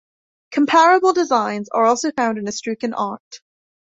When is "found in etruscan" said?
2.11-2.95